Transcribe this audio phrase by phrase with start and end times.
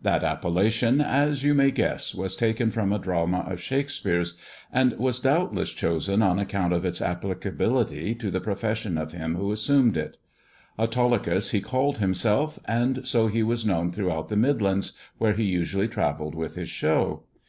[0.00, 4.36] That appellation, as you may guess, as taken from a drama of Shakespeare's,
[4.72, 9.50] and was doubt ss chosen on account of its applicability to the profession him who
[9.50, 10.16] assumed it.
[10.78, 15.88] Autolycus, he called himself, and I he was known throughout the Midlands, where he usually
[15.88, 17.24] avelled with his show.